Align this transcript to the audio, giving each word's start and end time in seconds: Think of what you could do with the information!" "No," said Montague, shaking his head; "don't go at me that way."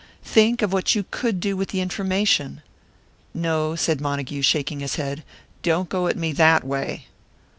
Think 0.23 0.63
of 0.63 0.73
what 0.73 0.95
you 0.95 1.05
could 1.11 1.39
do 1.39 1.55
with 1.55 1.69
the 1.69 1.79
information!" 1.79 2.63
"No," 3.35 3.75
said 3.75 4.01
Montague, 4.01 4.41
shaking 4.41 4.79
his 4.79 4.95
head; 4.95 5.23
"don't 5.61 5.89
go 5.89 6.07
at 6.07 6.17
me 6.17 6.31
that 6.31 6.63
way." 6.63 7.05